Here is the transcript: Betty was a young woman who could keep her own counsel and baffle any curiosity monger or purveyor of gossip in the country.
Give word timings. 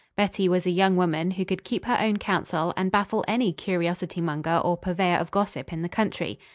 Betty 0.15 0.49
was 0.49 0.65
a 0.65 0.71
young 0.71 0.95
woman 0.95 1.29
who 1.29 1.45
could 1.45 1.63
keep 1.63 1.85
her 1.85 1.95
own 1.99 2.17
counsel 2.17 2.73
and 2.75 2.89
baffle 2.91 3.23
any 3.27 3.53
curiosity 3.53 4.19
monger 4.19 4.57
or 4.57 4.75
purveyor 4.75 5.17
of 5.17 5.29
gossip 5.29 5.71
in 5.71 5.83
the 5.83 5.89
country. 5.89 6.39